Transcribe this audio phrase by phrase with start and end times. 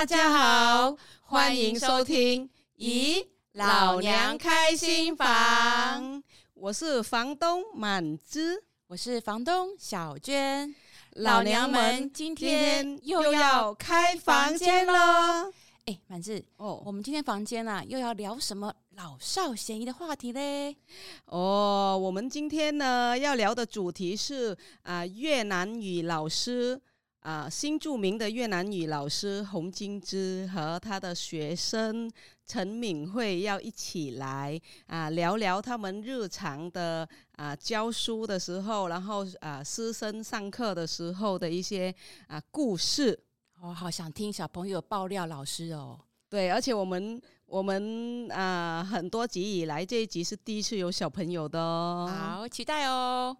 [0.00, 5.26] 大家好，欢迎收听《咦，老娘开心房》。
[6.54, 10.74] 我是房东满枝，我是房东小娟。
[11.16, 15.52] 老娘们今天又要开房间喽。
[15.84, 20.74] 哎，满枝哦，我们今天房间啊，又要聊什么老少咸宜的话题嘞？
[21.26, 26.80] 哦，我们今天呢要聊的主题是啊、呃、越南语老师
[27.20, 32.10] 啊、呃、新著名的越南语老师洪金枝和他的学生
[32.46, 41.90] 陈敏慧要一起来啊、呃、聊聊他们日常的啊、呃、教书的时候，然后啊、呃、师生上课的时候的一些
[42.26, 43.18] 啊、呃、故事。
[43.62, 46.00] 我好想听小朋友爆料老师哦。
[46.30, 53.36] 对，而且我们我们啊、呃、很多集以来这一集是第一次有小朋友的哦，好期待哦。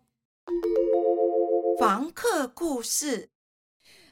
[1.78, 3.30] 房客故事，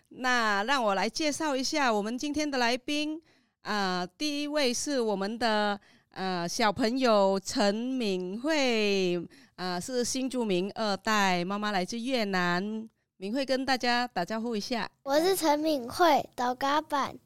[0.09, 3.21] 那让我来介绍一下我们今天的来宾。
[3.63, 5.79] 啊、呃，第一位是我们的
[6.11, 9.17] 呃小朋友陈敏慧。
[9.57, 12.89] 啊、呃，是新住民二代，妈妈来自越南。
[13.21, 17.19] 敏慧跟大家打招呼一下，我是陈敏慧，豆嘎板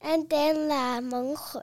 [0.00, 1.62] ，and then 啦，蒙慧，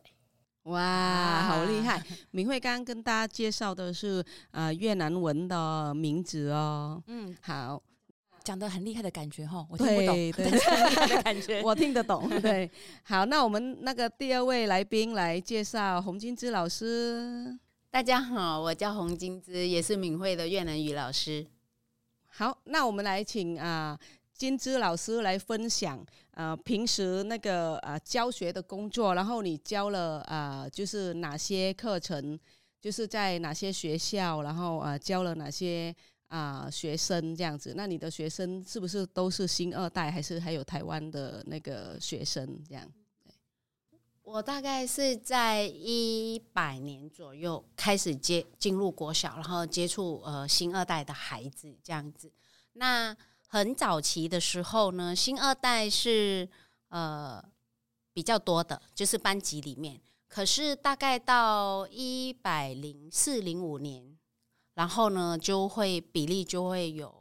[0.66, 2.00] 哇，好厉害！
[2.30, 7.82] 敏慧刚刚跟大家介绍的是啊、呃、越南文的名字哦，嗯，好，
[8.48, 10.46] 讲的很厉害的感觉哈，我听不懂，对，对。
[10.46, 12.72] 很厉害的感觉， 我听得懂， 对，
[13.04, 17.60] 好，那我们那个第二位来宾来介绍洪金枝老师，
[17.92, 21.46] 大家好，我叫洪金枝，也是敏慧的越南语老师。
[22.28, 25.98] 好，那我们来请啊、呃、金枝老师来分享
[26.32, 32.40] 啊、呃、平时那个啊、呃、教学的工作，然后你教了啊、呃、就是哪些课程，
[32.80, 35.94] 就是在哪些学校，然后啊、呃、教了哪些
[36.28, 37.74] 啊、学生这样子。
[37.76, 42.90] 那你的学生是不是都是新二代，还是还有台湾的那个学生这样？
[44.24, 52.30] 我大概是在一百年左右开始接进入国小，然后接触呃新二代的孩子这样子。
[52.74, 53.16] 那
[53.48, 56.50] 很早期的时候呢，新二代是
[56.90, 57.42] 呃
[58.12, 60.02] 比较多的，就是班级里面。
[60.28, 64.17] 可是大概到一百零四零五年，
[64.78, 67.12] 然后呢就会比例就会有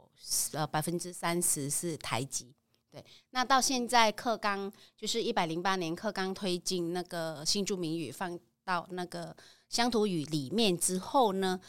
[0.53, 2.53] 呃百分之三十是台籍。
[2.91, 9.35] 对，那到现在课纲就是一百零八年课纲推进那个新住民语放到那个
[9.69, 11.59] 乡土语里面之后呢，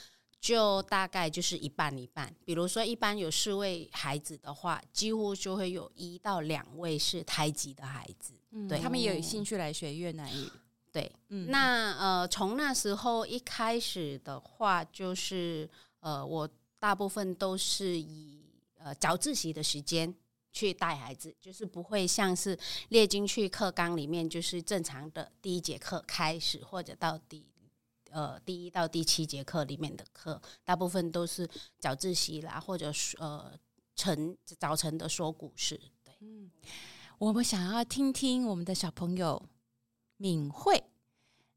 [0.41, 2.33] 就大概就是一半一半。
[2.45, 8.35] 比如说，一般有四位孩子的话，几乎就会有一到两位是台籍的孩子。
[8.51, 10.49] 嗯，对，他们也有兴趣来学越南语。
[10.93, 15.69] 对，嗯，那呃，从那时候一开始的话，就是
[16.01, 18.45] 呃，我大部分都是以
[18.79, 20.15] 呃早自习的时间
[20.53, 27.47] 去带孩子，就是不会像是列进去课纲里面，就是正常的第一节课开始或者到底。
[28.11, 31.47] 呃，第一到第七节课里面的课，大部分都是
[31.79, 33.53] 早自习啦，或者呃
[33.95, 35.79] 晨早晨的说故事。
[36.03, 36.51] 对，嗯，
[37.19, 39.43] 我们想要听听我们的小朋友
[40.19, 40.85] 敏慧，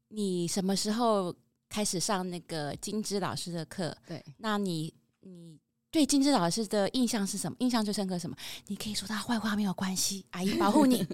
[0.08, 1.32] 你什么时候
[1.68, 3.94] 开始上那个金枝老师的课？
[4.06, 7.54] 对，那你你对金枝老师的印象是什么？
[7.60, 8.34] 印象最深刻什么？
[8.68, 11.06] 你可以说他坏话没有关系，阿姨保护你。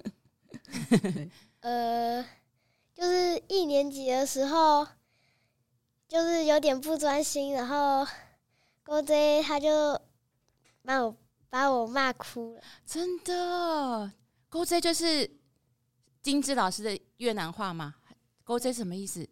[1.59, 2.23] 呃，
[2.93, 4.87] 就是一年级的时候。
[6.09, 8.03] 就是有点不专心，然后
[8.83, 9.69] 郭 J 他就
[10.81, 11.15] 把我
[11.51, 12.61] 把我骂哭了。
[12.83, 14.11] 真的，
[14.49, 15.29] 郭 J 就是
[16.21, 17.95] 金枝老师的越南话吗？
[18.43, 19.27] 勾 J 什么意思？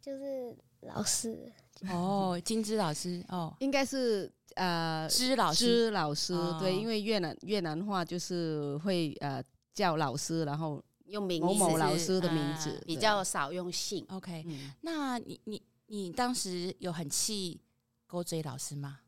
[0.00, 1.52] 就是老师。
[1.90, 6.34] 哦，金枝老师哦，应该是呃，枝老师，枝老师。
[6.34, 9.42] 哦、对，因为越南越南话就是会呃
[9.72, 14.06] 叫老师，然后用名某某老师的名字，比较少用姓。
[14.10, 15.62] OK，、嗯、那你你。
[15.88, 17.60] 你当时有很气
[18.06, 19.00] 勾 J 老师吗？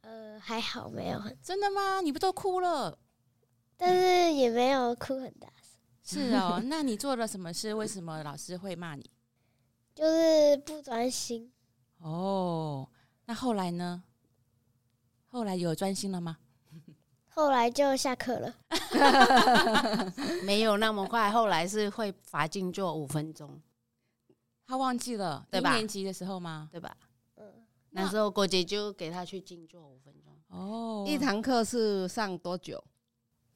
[0.00, 1.38] 呃，还好没有很。
[1.42, 2.00] 真的吗？
[2.00, 2.98] 你不都哭了？
[3.76, 5.57] 但是也没有哭很大声。
[6.10, 7.74] 是哦，那你做了什么事？
[7.74, 9.04] 为什么老师会骂你？
[9.94, 11.52] 就是不专心。
[11.98, 12.88] 哦，
[13.26, 14.02] 那后来呢？
[15.28, 16.38] 后来有专心了吗？
[17.28, 18.54] 后来就下课了。
[20.44, 23.60] 没有那么快，后来是会罚静坐五分钟。
[24.66, 25.72] 他忘记了，对吧？
[25.72, 26.70] 一年级的时候吗？
[26.72, 26.96] 对吧？
[27.36, 27.44] 嗯，
[27.90, 30.32] 那时候郭姐就给他去静坐五分钟。
[30.48, 32.82] 哦，一堂课是上多久？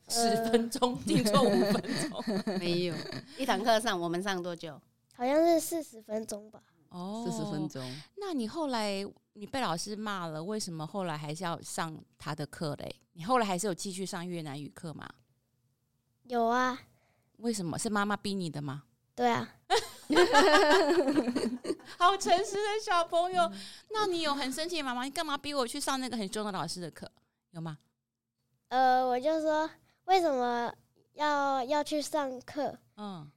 [0.08, 2.24] 十分钟，静坐五分钟。
[2.58, 2.94] 没有，
[3.38, 4.80] 一堂课上我们上多久？
[5.14, 6.62] 好像是四十分钟吧。
[6.88, 7.82] 哦，四十分钟。
[8.16, 12.94] 那你后来你被老师骂了，为什么后来还是要上他的课嘞？
[13.14, 15.08] 你后来还是有继续上越南语课吗？
[16.24, 16.78] 有啊。
[17.38, 17.78] 为什么？
[17.78, 18.84] 是妈妈逼你的吗？
[19.14, 19.48] 对啊。
[21.98, 23.50] 好诚实的小朋友。
[23.90, 25.04] 那你有很生气妈妈？
[25.04, 27.10] 你干嘛逼我去上那个很凶的老师的课？
[27.52, 27.78] 有吗？
[28.68, 29.68] 呃，我就说
[30.06, 30.72] 为什么
[31.14, 32.78] 要要去上课？
[32.96, 33.30] 嗯。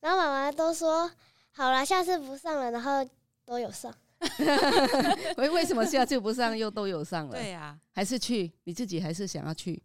[0.00, 1.10] 然后妈妈都说
[1.50, 3.06] 好了，下次不上了，然后
[3.44, 3.92] 都有上。
[5.36, 7.32] 为为什么下次不上又都有上了？
[7.32, 8.52] 对呀，还是去？
[8.64, 9.82] 你自己还是想要去？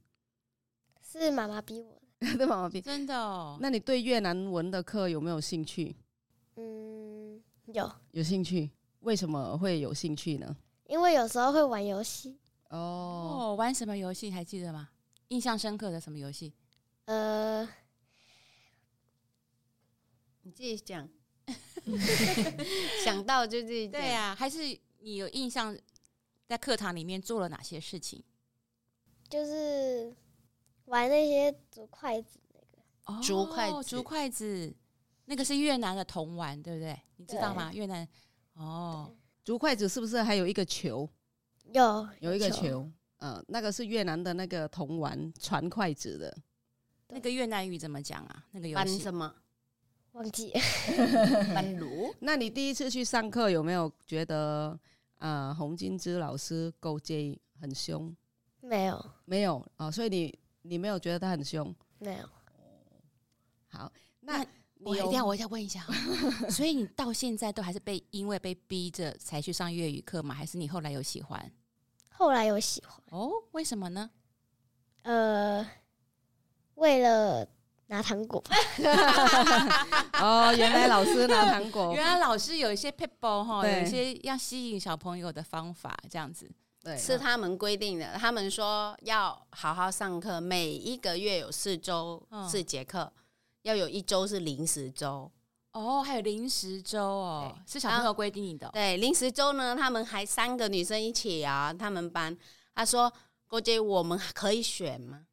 [1.01, 2.35] 是妈妈逼我的。
[2.37, 2.81] 对妈妈逼。
[2.81, 3.57] 真的哦。
[3.59, 5.95] 那你对越南文的课有没有兴趣？
[6.55, 7.91] 嗯，有。
[8.11, 8.69] 有兴趣？
[8.99, 10.55] 为什么会有兴趣呢？
[10.85, 12.37] 因为有时候会玩游戏。
[12.69, 13.37] 哦。
[13.39, 14.89] 哦，玩什么游戏还记得吗？
[15.29, 16.53] 印象深刻的什么游戏？
[17.05, 17.67] 呃。
[20.43, 21.07] 你自己讲，
[23.05, 24.01] 想到就自己讲。
[24.01, 24.59] 对呀、啊，还是
[24.99, 25.77] 你有印象，
[26.47, 28.23] 在课堂里面做了哪些事情？
[29.29, 30.11] 就是
[30.85, 32.39] 玩那些竹筷子
[33.05, 34.75] 那个，竹筷子，竹筷子，
[35.25, 36.99] 那个是越南的铜玩，对不对？
[37.17, 37.71] 你知道吗？
[37.71, 38.07] 越南
[38.53, 41.07] 哦，竹筷子是不是还有一个球？
[41.73, 46.37] 有，有一个球，嗯、呃，那个是越南的那个铜玩，传筷子的。
[47.07, 48.45] 那个越南语怎么讲啊？
[48.51, 49.33] 那个游戏什么？
[50.13, 50.51] 忘记
[52.19, 54.77] 那你第一次去上课有没有觉得
[55.17, 58.13] 啊、呃，洪金枝老师勾结很凶？
[58.61, 61.73] 没有，没有啊、哦，所以你你没有觉得他很凶？
[61.99, 62.29] 没有。
[63.67, 64.45] 好，那，那
[64.79, 65.85] 我一定要我要问一下，
[66.49, 70.33] 所以你到现在都还是被因为被逼着才去上粤语课吗？
[70.33, 71.51] 还是你后来有喜欢？
[72.19, 73.31] 后来有喜欢哦？
[73.51, 74.09] 为什么呢？
[75.03, 75.65] 呃，
[76.75, 77.47] 为了。
[77.91, 78.39] 拿糖果
[80.21, 86.47] 哦，原来老师拿糖果， 原来老师有一些 people 哈，有一些要吸引小朋友的方法，这样子。
[86.83, 88.13] 对，是他们规定的。
[88.13, 93.23] 他们说要好好上课，每一个月有四周四节课，嗯，
[93.63, 95.31] 要有一周是零时周。
[95.79, 98.69] 哦，还有零食周哦，是小朋友规定的。
[98.73, 102.37] 对，零食周呢，他们还三个女生一起啊，他们班。
[102.75, 103.11] 他说
[103.47, 105.25] ：“郭姐，我们可以选吗？”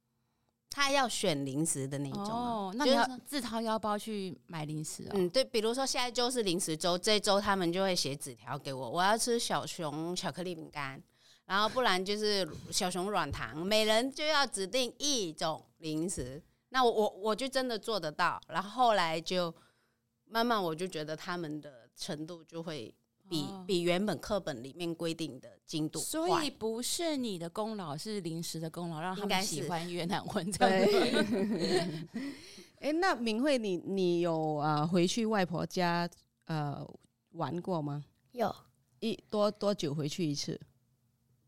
[0.70, 5.12] 他要选零食的那种哦，那你要自掏腰包去买零食哦。
[5.14, 11.02] 嗯，对，比如说下一周是零食周，这周他们就会写纸条给我，我要吃小熊巧克力饼干，
[11.46, 16.42] 然后不然就是小熊软糖，每人就要指定一种零食。
[16.70, 19.54] 那我我我就真的做得到，然后后来就
[20.28, 22.94] 慢慢我就觉得他们的程度就会。
[23.28, 30.48] 比比原本课本里面规定的精度，所以不是你的功劳，是临时的功劳，让他们喜欢越南文。
[30.52, 32.06] 对。
[32.78, 36.08] 哎，那明慧，你你有啊、呃、回去外婆家
[36.44, 36.88] 呃
[37.32, 38.04] 玩过吗？
[38.30, 38.54] 有。
[39.00, 40.60] 一多多久回去一次？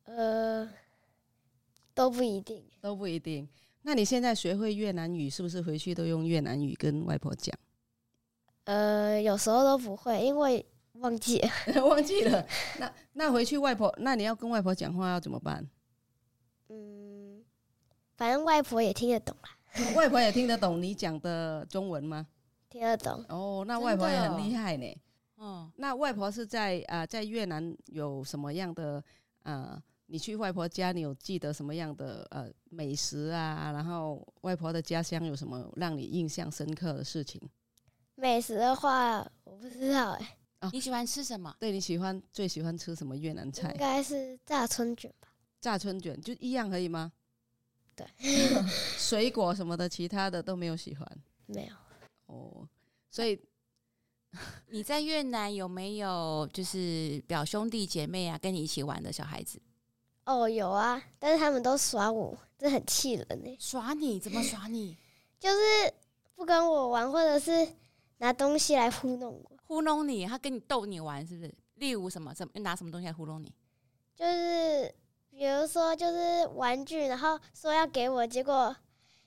[0.03, 0.69] 呃，
[1.95, 3.49] 都不一定，都不一定。
[3.83, 7.57] 那你现在学会越南语，是不是回去都用越南语跟外婆讲？
[8.69, 10.65] 呃，有时候都不会，因为。
[11.01, 11.41] 忘记
[11.89, 12.45] 忘记了，
[12.81, 15.65] 那那回去外婆，那你要跟外婆讲话要怎么办？
[16.71, 17.41] 嗯，
[18.17, 19.49] 反正外婆也听得懂啦。
[19.95, 22.27] 外婆也听得懂你讲的中文吗？
[22.69, 23.25] 听得懂。
[23.29, 25.01] 哦，那外婆也很厉害呢。
[25.37, 28.97] 哦，那外婆是在啊、呃，在越南有什么样的
[29.45, 29.83] 啊、呃？
[30.07, 33.71] 你去外婆家，你有记得什么样的呃美食啊？
[33.73, 37.41] 然后外婆的家乡有什么让你印象深刻的事情？
[38.19, 40.19] 美食的话，我不知道哎、
[40.61, 40.67] 欸。
[40.67, 41.55] 哦、你喜欢吃什么？
[41.61, 43.71] 对，你喜欢最喜欢吃什么越南菜？
[43.71, 45.29] 应该是炸春卷吧。
[45.61, 47.13] 炸春卷就一样可以吗？
[47.95, 48.05] 对。
[48.99, 51.09] 水果什么的，其他的都没有喜欢。
[51.47, 51.75] 没有。
[52.27, 52.69] 哦，
[53.09, 53.41] 所以
[54.67, 59.63] 你在越南有没有就是表兄弟姐妹啊，跟你一起玩的小孩子？
[60.25, 63.57] 哦，有啊，但是他们都耍我，这很气人呢。
[63.61, 64.19] 耍你？
[64.19, 64.97] 怎么耍你？
[65.39, 65.95] 就是
[66.35, 67.67] 不跟我玩，或者是
[68.19, 69.57] 拿东西来糊弄我。
[69.67, 71.55] 糊弄你，他跟你逗你玩，是不是？
[71.75, 72.33] 例如什么？
[72.35, 73.53] 怎么拿什么东西来糊弄你？
[74.15, 74.95] 就是
[75.31, 78.75] 比如说，就是玩具，然后说要给我，结果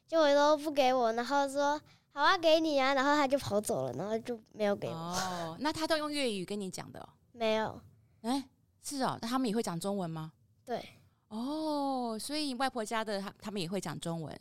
[0.08, 1.80] 结果都不给我，然后说
[2.12, 4.96] 好啊，给你啊，然后他就跑走了，然后就没有给我。
[4.96, 7.08] 哦，那他都用粤语跟你讲的哦？
[7.32, 7.82] 没有。
[8.22, 8.50] 哎、欸，
[8.82, 10.34] 是哦，那他们也会讲中文吗？
[10.66, 10.84] 对。
[11.30, 14.38] 哦，所以外婆家的他他们也会讲中文？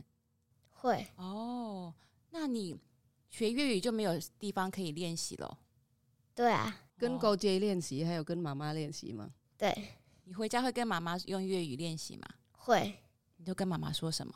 [0.70, 1.06] 会。
[1.14, 1.94] 哦，
[2.30, 2.76] 那你
[3.30, 5.58] 学粤语就没有地方可以练习了？
[6.34, 9.30] 对啊，跟高阶练习，还有跟妈妈练习吗？
[9.56, 9.74] 对，
[10.24, 12.26] 你回家会跟妈妈用粤语练习吗？
[12.52, 12.94] 会。
[13.36, 14.34] 你都跟妈妈说什么？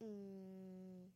[0.00, 1.10] 嗯，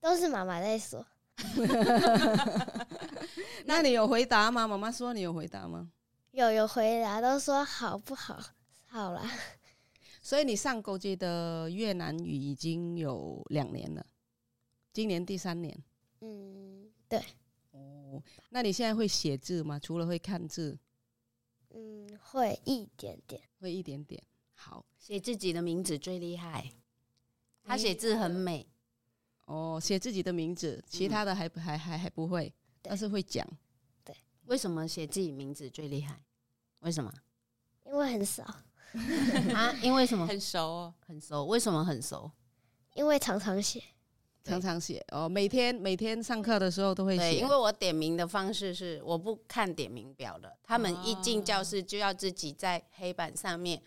[0.00, 1.06] 都是妈妈在说。
[3.66, 4.66] 那你有回答吗？
[4.66, 5.90] 妈妈说你有回答吗？
[6.30, 8.40] 有有回答，都说好不好？
[8.86, 9.30] 好啦。
[10.22, 14.04] 所以你上高阶的越南语已经有两年了，
[14.92, 15.82] 今年第三年。
[16.20, 17.22] 嗯，对。
[17.72, 19.78] 哦，那你现在会写字吗？
[19.78, 20.78] 除了会看字，
[21.70, 24.22] 嗯，会一点点，会一点点。
[24.54, 26.72] 好，写自己的名字最厉害，
[27.62, 28.66] 他写字很美。
[29.46, 33.46] 哦，写自己的名字，其他的还、嗯、还还还不会，但是会讲。
[34.04, 34.14] 对，
[34.46, 36.22] 为什么写自己名字最厉害？
[36.80, 37.12] 为什么？
[37.86, 38.44] 因为很少
[39.54, 39.72] 啊？
[39.82, 40.26] 因为什么？
[40.26, 41.44] 很熟哦，很熟。
[41.46, 42.30] 为什么很熟？
[42.94, 43.82] 因为常常写，
[44.44, 45.28] 常常写哦。
[45.28, 47.36] 每天每天上课的时候都会写。
[47.36, 53.82] 因为我点名的方式是我不看点名表的，他们一进教室就要自己在黑板上面。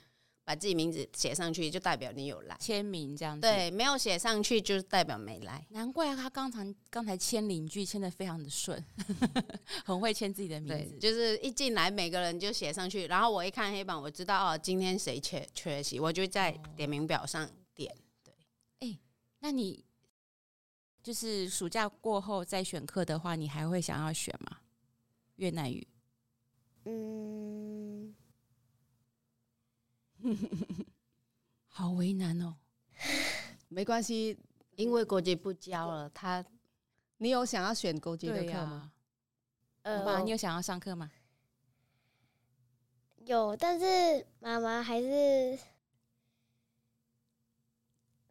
[0.46, 3.40] 把自己名字写上去，就代表你有来签名这样子。
[3.40, 5.66] 对，没有写上去，就代表没来。
[5.70, 8.84] 难怪他刚才刚才签邻居签的非常的顺，
[9.86, 10.98] 很会签自己的名字。
[11.00, 17.96] 就是一进来，每个人就写上去，然后我一看黑板，我知道哦，今天谁缺缺席，我就在点名表上点。
[18.22, 18.34] 对，
[18.82, 19.00] 哎、欸，
[19.40, 19.86] 那你
[21.04, 24.60] 就是暑假过后再选课的话，你还会想要选吗？
[25.36, 25.86] 越南语？
[26.86, 28.16] 嗯。
[31.68, 32.56] 好为难哦，
[33.68, 34.40] 没关系，
[34.78, 36.44] 因为国际不教了他。
[37.18, 38.94] 你有想要选国际的课吗？
[39.82, 41.12] 呃，妈，你有想要上课吗？
[43.26, 45.60] 有，但是妈妈还是，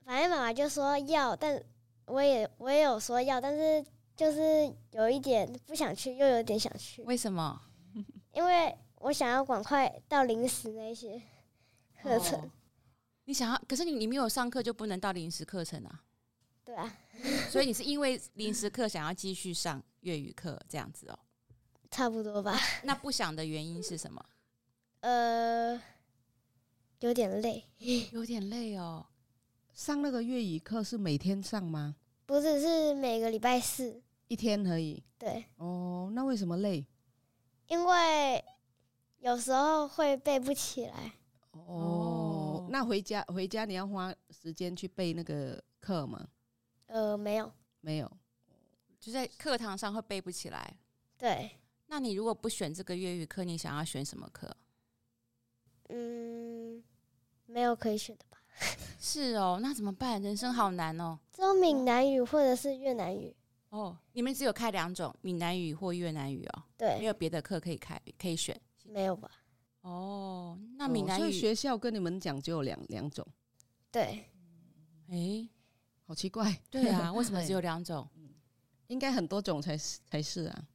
[0.04, 1.62] 反正妈妈就说要，但
[2.12, 7.02] 我也我也有说要，但是就是有一点不想去，又有点想去。
[7.04, 7.60] 为什么？
[8.32, 11.20] 因为我想要赶快到临时那些。
[12.02, 12.50] 课程、哦，
[13.26, 13.62] 你想要？
[13.68, 16.02] 可是你你没有上课就不能到临时课程啊？
[16.64, 16.98] 对啊，
[17.48, 21.18] 所以你是因为临时课想要继续上粤语课这样子哦？
[21.92, 22.58] 差不多吧。
[22.82, 24.24] 那不想的原因是什么？
[25.00, 25.80] 呃，
[26.98, 27.64] 有点累，
[28.10, 29.06] 有点累哦。
[29.72, 31.94] 上那个粤语课是每天上吗？
[32.32, 35.04] 不是，是每个礼拜四一天而已。
[35.18, 35.44] 对。
[35.56, 36.82] 哦，那为什么累？
[37.66, 38.42] 因为
[39.18, 41.12] 有时候会背不起来。
[41.50, 46.26] 哦，那回家回家你要花时间去背那个课吗？
[46.86, 48.10] 呃，没有，没有，
[48.98, 50.74] 就在课堂上会背不起来。
[51.18, 51.50] 对，
[51.88, 54.56] 那你如果不选这个粤语课，你想要选什么课？
[55.90, 56.82] 嗯，
[57.44, 58.41] 没有可以选的吧？
[58.98, 60.20] 是哦，那怎么办？
[60.22, 61.18] 人生好难哦。
[61.32, 63.34] 只有闽南语或者是越南语。
[63.70, 66.62] 哦，你们只有开两种，闽南语或越南语哦？
[66.76, 68.58] 对，没有别的课可以开，可以选？
[68.84, 69.30] 没有吧？
[69.80, 73.26] 哦，那闽南语、哦、学校跟你们讲只有两两种，
[73.90, 74.02] 对，
[75.08, 75.48] 哎、欸，
[76.06, 78.06] 好奇怪，对啊， 为什么只有两种？
[78.86, 80.68] 应该很多种才是才是啊，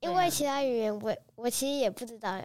[0.00, 2.44] 因为其他语言我我其实也不知道哟，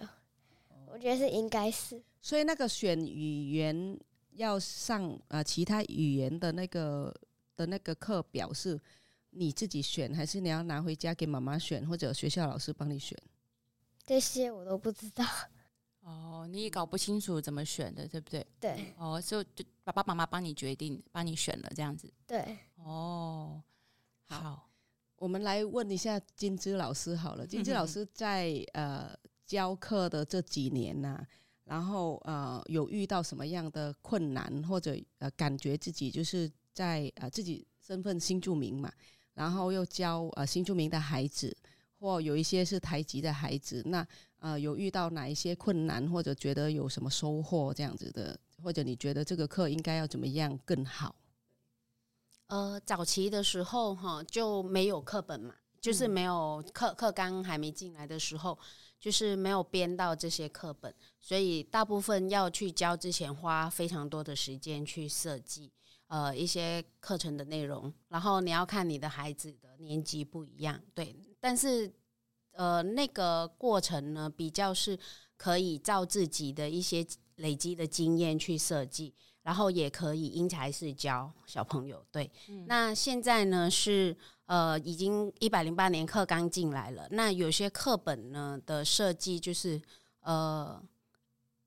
[0.88, 4.00] 我觉得是应该是，所以那个选语言
[4.34, 7.14] 要上啊、呃、其他语言的那个
[7.56, 8.80] 的那个课表是
[9.32, 13.18] 你自己选，还是你要拿回家给妈妈选，或者学校老师帮你选？
[14.06, 15.26] 这些我都不知道。
[16.02, 18.46] 哦，你也搞不清楚怎么选的，对不对？
[18.60, 18.94] 对。
[18.98, 22.12] 哦，就就爸爸妈妈帮你决定，帮你选了这样子。
[22.26, 22.58] 对。
[22.78, 23.62] 哦，
[24.26, 24.68] 好，
[25.16, 27.46] 我们来问一下金枝老师好了。
[27.46, 31.28] 金枝老师在呃教课的这几年呐、啊，
[31.72, 38.92] 然后呃有遇到什么样的困难，或者呃感觉自己就是在呃自己身份新住民嘛，
[39.34, 41.56] 然后又教呃新住民的孩子，
[41.98, 44.06] 或有一些是台籍的孩子，那。
[44.42, 51.14] 呃，有遇到哪一些困难，或者觉得有什么收获这样子的，或者你觉得这个课应该要怎么样更好？
[52.48, 58.58] 呃，早期的时候哈就没有课本嘛，就是没有课课纲还没进来的时候，
[59.02, 65.70] 就是没有编到这些课本，所以大部分要去教之前花非常多的时间去设计
[66.08, 71.92] 呃一些课程的内容，然后你要看你的孩子的年级不一样，对，但是。
[72.54, 75.00] 呃，那个过程呢，比较是
[75.38, 77.04] 可以照自己的一些
[77.38, 82.06] 累积的经验去设计，然后也可以因材施教小朋友。
[82.12, 84.14] 对，嗯、那现在呢是
[84.52, 89.82] 呃，已经一百零八年课纲进来了，那有些课本呢的设计就是
[90.20, 90.84] 呃，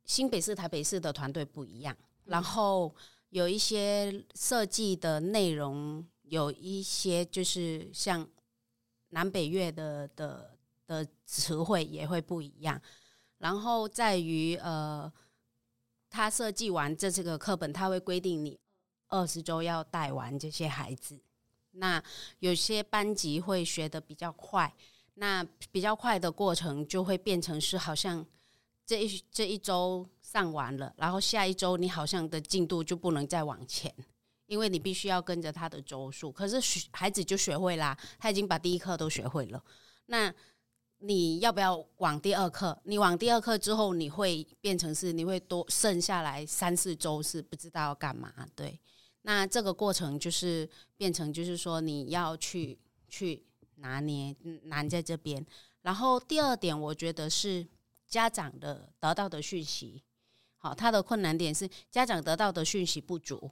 [0.04, 2.94] 新北市、台北市的团队不一样，然后
[3.30, 8.28] 有一些设计的内容有一些就是像
[9.08, 10.50] 南北越的的。
[10.86, 12.78] 的词汇也会不一样，
[13.38, 15.10] 然后在于呃，
[16.10, 18.60] 他设计完这这个课本，他会规定你
[19.08, 21.18] 二十周要带完这些孩子。
[21.74, 22.02] 那
[22.38, 24.72] 有些班级会学得比较快，
[25.14, 28.24] 那比较快的过程就会变成是好像
[28.86, 33.94] 这一这一周上完了，然后下一周你好像的进度就不能再往前，
[34.46, 36.30] 因为你必须要跟着他的周数。
[36.30, 39.62] 可是学孩子就学会啦，他已经把第一课都学会了。
[40.06, 40.32] 那
[40.98, 42.78] 你要不要往第二课？
[42.84, 48.32] 你往第二课之后，你会变成是你会多剩下来三四周是不知道要干嘛？
[48.54, 48.80] 对，
[49.26, 50.66] 那这个过程就是
[50.96, 52.78] 变成就是说你要去
[53.08, 55.44] 去拿捏难在这边。
[55.82, 57.66] 然后第二点，我觉得是。
[58.06, 60.00] 家长的得到的讯息，
[60.58, 63.50] 好，他的困难点是家长得到的讯息不足，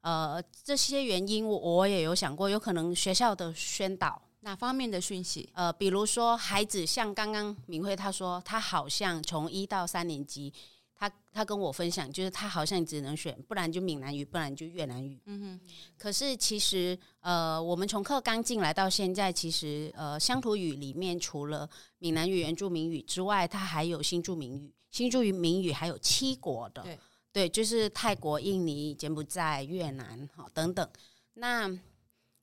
[0.00, 5.48] 呃，这些原因我我也有想过，有可能学校的宣导哪方面的讯息？
[5.52, 10.52] 呃，比如说孩子像刚刚明慧他说，他好像从一到三年级。
[11.00, 15.18] 他他跟我分享，就是他好像只能选，不然就闽南语，不然就越南语。
[15.24, 15.60] 嗯哼。
[15.96, 21.66] 可是其实，呃，我们从课刚进来到现在，其实呃，乡土语里面除了
[22.00, 24.74] 闽南语、原住民语之外，它还有新住民语。
[24.90, 26.98] 新住民语还有七国的，对，
[27.32, 30.86] 对，就是泰国、印尼、柬埔寨、越南，哈等等。
[31.32, 31.66] 那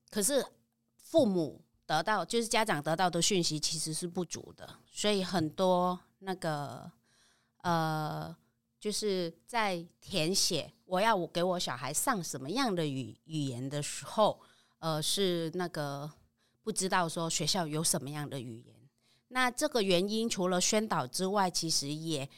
[0.09, 0.43] 可是
[0.95, 6.91] 父母得到，就是家长得到的讯息其实是不足的，所以很多那个
[7.61, 8.35] 呃。
[8.79, 14.39] 就是在填写我要我给我小孩上什么样的语语言的时候，
[14.79, 16.09] 呃，是那个
[16.61, 18.75] 不知道说学校有什么样的语言。
[19.29, 22.29] 那这个原因除了宣导之外，其实也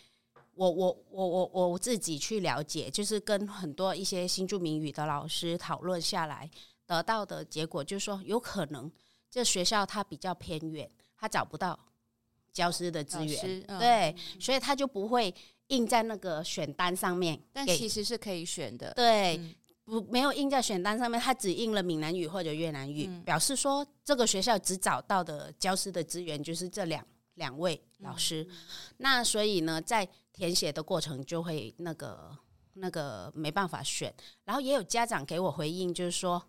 [0.55, 6.49] 我我我我我自己去了解，就是跟很多一些新住民语的老师讨论下来，
[6.85, 8.89] 得到的结果就是说，有可能
[9.29, 11.77] 这学校它比较偏远，他找不到
[12.51, 15.35] 教师的资源，嗯、对，所以他就不会。
[15.69, 18.93] 印在那个选单上面，但其实是可以选的。
[18.93, 28.43] 对，嗯、不没有印在选单上面，他只印了闽南语或者越南语，嗯、表示说这个学校只找到的教师的资源就是这两两位老师。
[28.43, 28.55] 嗯、
[28.97, 32.37] 那所以呢，在填写的过程就会那个
[32.73, 34.13] 那个没办法选。
[34.43, 36.43] 然后也有家长给我回应，就是说，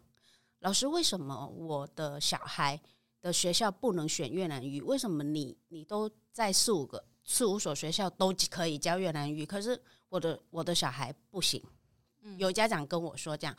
[0.61, 2.80] 老师为什么我的小孩
[3.20, 4.80] 的学校不能选越南语？
[4.80, 7.04] 为什么你你都在四五个？
[7.31, 11.62] 四五所学校都可以教越南语，可是我的我的小孩不行。
[12.37, 13.57] 有家长跟我说这样，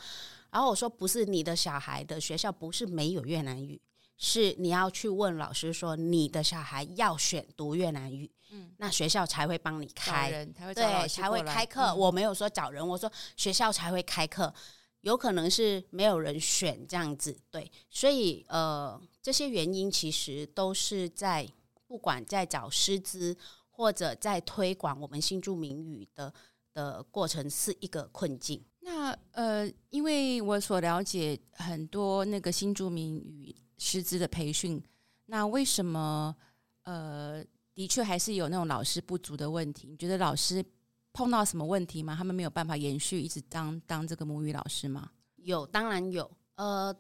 [0.51, 3.81] 然后我说不是你的小孩的学校不是没有越南语，
[4.17, 11.95] 是你要去问老师说你的小孩要选读越南语，嗯，那学校才会帮你开，对，才会开课。
[11.95, 14.53] 我没有说找人，我说学校才会开课，
[14.99, 21.49] 有可能是没有人选这样子，对，所以呃这些原因其实都是在
[21.87, 23.35] 不管在找师资。
[23.81, 26.31] 或者在推广我们新住民语的
[26.71, 28.63] 的过程是一个困境。
[28.81, 34.79] 那呃，因为我所了解很多那个新住民语师资的培训，
[35.25, 36.35] 那为什么
[36.83, 39.87] 呃，的确还是有那种老师不足的问题？
[39.87, 40.63] 你觉得老师
[41.11, 42.15] 碰到什么问题吗？
[42.15, 45.09] 他们没有办法延续一直当当这个母语老师吗？
[45.37, 46.29] 有，当然有。
[46.53, 46.95] 呃，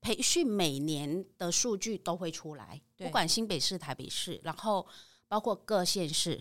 [0.00, 4.86] 培训每年的数据都会出来，不管新北市、台北市，然后。
[5.30, 6.40] 包括各县市，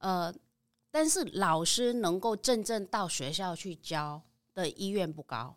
[0.00, 0.34] 呃，
[0.90, 4.20] 但是老师能够真正到学校去教
[4.54, 5.54] 的意愿不高，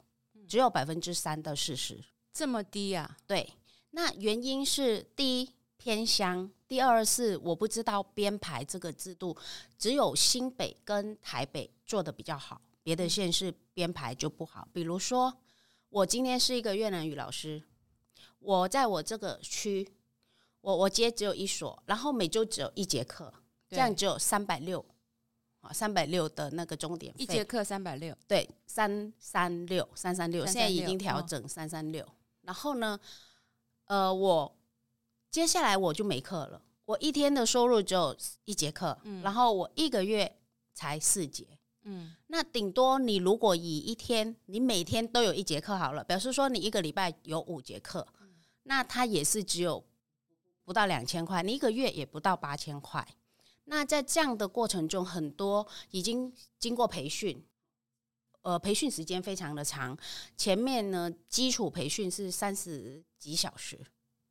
[0.48, 2.00] 只有百分之三的事实，
[2.32, 3.18] 这么低啊？
[3.26, 3.52] 对，
[3.90, 9.36] 那原因是第一偏乡，第二是我不知道编排这个制度，
[9.80, 14.68] 只有新北跟台北做的比较好，别的县市编排就不好。
[14.72, 15.36] 比如说，
[15.90, 17.64] 我今天是一个越南语老师，
[18.38, 19.92] 我在我这个区。
[20.62, 23.34] 我我接只有一所，然后每周只有一节课，
[23.68, 24.86] 这样只有三百六，
[25.62, 32.08] 啊，三百六的那个钟点费，一节课三百六，对，三三六三三六，现在已经调整三三六。
[32.44, 33.00] 然后呢，
[33.86, 34.56] 呃，我
[35.32, 40.38] 接下来我就没课了，我一天的收入只有一节课，嗯，然后我一个月
[40.76, 41.48] 才四节，
[41.86, 49.84] 嗯，那顶多你如果以一天，你每天都有一节课好了，表示说你一个礼拜有五节课，嗯，那它也是只有。
[50.72, 53.06] 不到两千块，你一个月也不到八千块。
[53.66, 57.46] 那在这样的过程中，很多已经经过培训，
[58.42, 59.98] 呃，培训时间非常的长。
[60.38, 63.78] 前面呢，基础培训是三十几小时，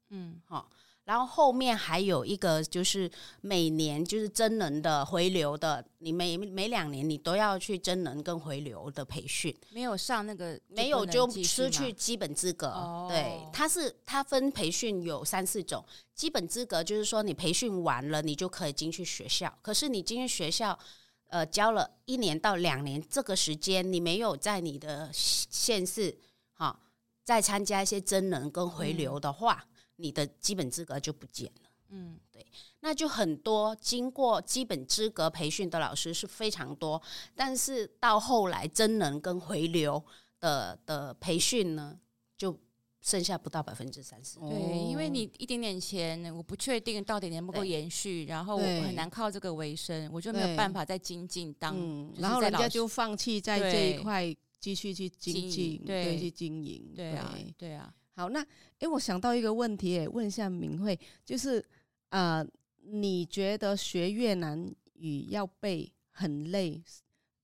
[0.08, 0.70] 嗯，好。
[1.04, 3.10] 然后后面还有一个，就是
[3.40, 9.52] 每年就是真人的回流的，你每每两年你都要去真人跟回流的培训。
[9.70, 12.68] 没有上那个没有就失去基本资格。
[12.68, 15.84] 哦、对，它是它分培训有三四种，
[16.14, 19.52] 基本资格就是说你培训完了你就可以进去学校。
[19.62, 20.78] 可是你进去学校，
[21.26, 26.16] 呃，教了一年到两年这个时间，你没有在你的县市
[26.52, 26.76] 哈、哦、
[27.24, 29.64] 再参加一些真人跟回流的话。
[29.64, 29.66] 嗯
[30.00, 31.70] 你的基本资格就不见了。
[31.92, 32.46] 嗯，对，
[32.80, 37.02] 那就很多经过基本资格培训的老师是非常多，
[37.34, 40.00] 但是到后来真人跟回流
[40.38, 41.98] 的的培训呢，
[42.36, 42.56] 就
[43.00, 44.38] 剩下不到百分之三十。
[44.38, 52.12] 对，因为你一点点钱，我不确定到底能不能够延续，然后我很难靠这个为生，我就没有办法再精进当、嗯。
[52.18, 56.92] 然后人家就放弃在这一块继续去精进，对，去经营。
[56.94, 57.92] 对啊，对啊。
[58.20, 58.46] 好，那
[58.80, 61.64] 哎，我想到一个问题，哎，问一下明慧，就是。
[62.10, 62.46] 啊、呃，
[62.82, 66.82] 你觉得学越南语要背很累，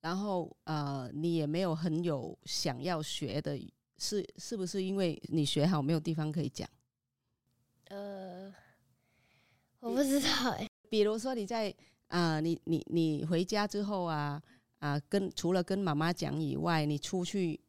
[0.00, 3.56] 然后呃，你也没有很有想要学的，
[3.96, 6.68] 是是不是因为你学好没有地方可以讲？
[7.90, 8.52] 呃，
[9.78, 10.68] 我不知道哎。
[10.90, 11.70] 比如说你在
[12.08, 14.42] 啊、呃，你你你回家之后啊
[14.80, 17.60] 啊、呃，跟除了跟妈妈讲以外，你出去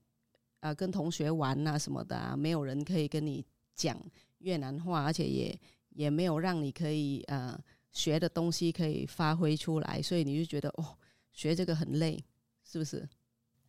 [0.67, 3.97] 啊、呃、跟同学玩啊什么的啊，没有人可以跟你讲
[4.39, 5.59] 越南话，而且也。
[5.97, 7.59] 也没有让你可以呃
[7.91, 10.95] 学的东西可以发挥出来，所以你就觉得哦，
[11.31, 12.23] 学这个很累，
[12.63, 13.09] 是不是？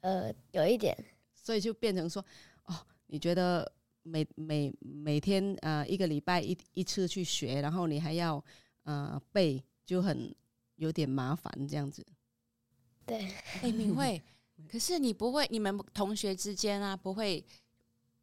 [0.00, 0.94] 呃，有一点，
[1.34, 2.22] 所以就变成说
[2.64, 2.74] 哦，
[3.06, 8.44] 你觉得每每每天呃一个礼拜一一次去学，然后你还要
[8.82, 10.30] 呃背，就很
[10.76, 12.04] 有点麻烦这样子。
[13.06, 13.26] 对，
[13.62, 14.22] 哎，敏慧，
[14.66, 17.44] 可是你不会，你们同学之间啊，不会。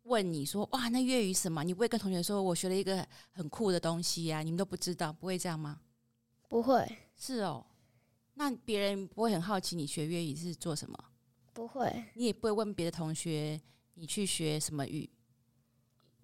[0.04, 1.64] 问你说哇，那粤语什么？
[1.64, 4.44] 你不会跟同学说我学了一个很酷的东西呀、啊？
[4.44, 5.80] 你们都不知道，不会这样吗？
[6.48, 6.88] 不会。
[7.16, 7.66] 是哦，
[8.36, 10.96] 那别人不会很好奇你学粤语是做什么？
[11.54, 12.06] 不会。
[12.14, 13.60] 你也不会问别的同学
[13.96, 15.10] 你去学什么语？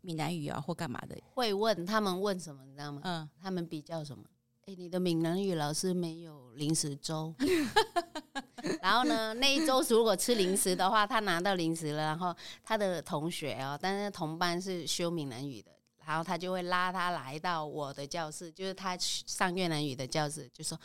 [0.04, 1.19] 闽南语啊，或干嘛的？
[1.34, 2.63] 会问他们问什么？
[2.65, 3.02] 你知道吗？
[3.04, 4.24] 嗯，他们比较什么？
[4.67, 7.34] 哎，你的闽南语老师没有零食粥。
[8.82, 15.71] 然后呢，那一周如果吃零食的话，他拿到零食了，然后他的同学哦，但是同班是修闽南语的，
[16.06, 20.80] 然后他就会拉他来到我的教室，就是他上越南语的教室，就说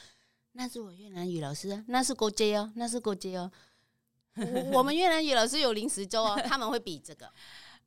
[0.53, 3.51] 那是我越南语老师啊，那是郭杰哦，那是郭杰哦，
[4.73, 7.31] 我们越南语老师有零食周哦，他们会比这个，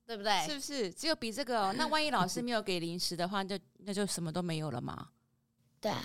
[0.06, 0.42] 对不对？
[0.46, 0.92] 是不是？
[0.92, 1.74] 只有比这个哦？
[1.76, 5.10] 那万一老师没有给零食的话，就那就什么都没有了吗？
[5.82, 6.04] 对啊，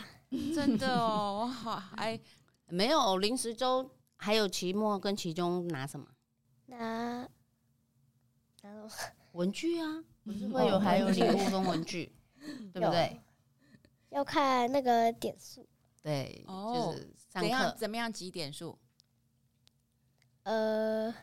[0.54, 2.18] 真的哦，我好哎。
[2.66, 6.06] 没有零食周，还有期末跟期中拿什么？
[6.66, 7.28] 拿
[8.62, 8.88] 拿什么？
[9.32, 12.14] 文具啊，不是会有还有礼物跟文具，
[12.72, 13.20] 对不对？
[14.10, 15.68] 要看那个点数。
[16.02, 18.78] 对，哦，就是上课怎样怎么样几点数？
[20.44, 21.14] 呃，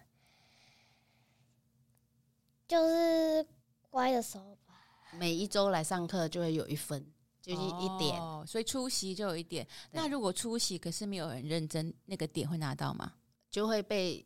[2.67, 3.45] 就是
[3.89, 4.73] 乖的时候吧。
[5.13, 7.10] 每一周来上课就会有一分。
[7.41, 9.67] 就是一点，哦，所以出席就有一点。
[9.91, 13.13] 那如果出席可是没有很认真，那个点会拿到吗？
[13.49, 14.23] 就会被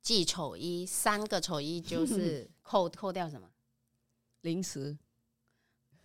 [0.00, 3.50] 记丑一，三个丑一就 是扣扣掉什么？
[4.42, 4.96] 零食，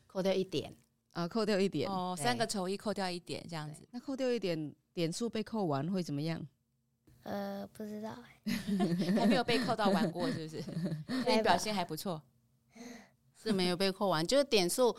[0.08, 0.76] 扣掉一点
[1.14, 3.88] 啊，扣掉一点哦，三个丑一扣掉一点这样子。
[3.92, 6.44] 那扣掉一点点数被扣完会怎么样？
[7.24, 8.18] 呃，不知道，
[9.20, 10.62] 还没有被扣到完过，是不是？
[11.24, 12.20] 所以表现还不错，
[13.36, 14.98] 是没有被扣完，就是点数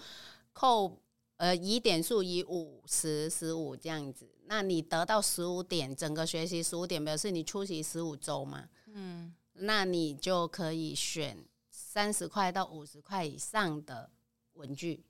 [0.52, 1.02] 扣。
[1.38, 8.68] 呃，以点数以五十十五这样子，那你得到十五点，整个学习十五点，表示你出席十五周嘛？
[8.92, 11.38] 嗯，那你就可以选
[11.70, 14.10] 三十块到五十块以上的
[14.54, 15.04] 文具。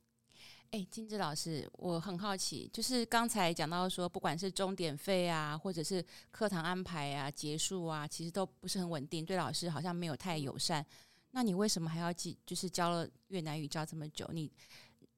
[0.71, 10.85] 哎，金枝老师，我很好奇，就是刚才讲到说，不管是钟点费啊，或者是课堂安排啊、结束啊，其实都不是很稳定，对老师好像没有太友善。
[11.31, 12.39] 那你为什么还要记？
[12.45, 14.53] 就是教了越南语教这么久，你？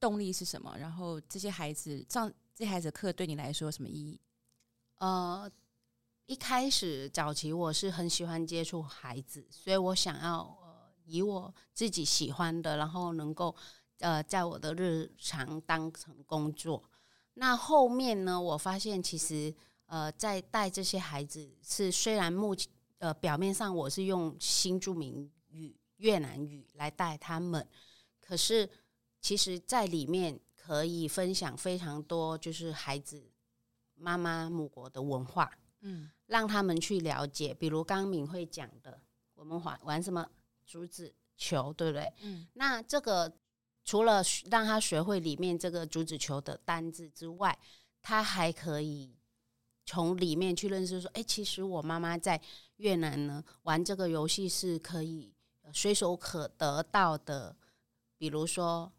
[0.01, 0.75] 动力是什么？
[0.79, 4.19] 然后这些孩子上这些孩子的课对你来说有什么意义？
[4.97, 5.49] 呃，
[6.25, 13.55] 一开始早期我是很喜欢接触孩子，所以我想要呃以我自己喜欢的，然后能够
[13.99, 16.83] 呃在我的日常当成工作。
[17.35, 27.69] 那后面呢，我发现其实呃在带这些孩子是虽然目前呃表面上我是用新住民语越南语来带他们，
[28.19, 28.67] 可是。
[29.21, 33.31] 其实，在里面可以分享非常多，就是孩子
[33.95, 37.53] 妈妈母国的文化，嗯，让他们去了解。
[37.53, 38.99] 比如刚刚敏慧讲的，
[39.35, 40.27] 我们玩玩什么
[40.65, 42.11] 竹子球，对不对？
[42.23, 43.31] 嗯，那这个
[43.85, 47.59] 除了让他学会里面这个竹子球的单字之外，
[48.01, 49.15] 他还可以
[49.85, 52.41] 从里面去认识说，哎，其实我妈妈在
[52.77, 55.35] 越南呢玩这个游戏是可以
[55.75, 57.55] 随手可得到的，
[58.17, 58.91] 比如说。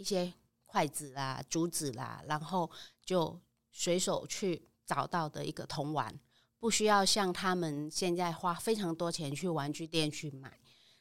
[0.00, 0.32] 一些
[0.64, 2.68] 筷子啦、竹子啦，然后
[3.04, 3.38] 就
[3.70, 6.18] 随手去找到的一个铜碗，
[6.58, 10.58] 不需要像他们现在花非常多钱去玩具店去买。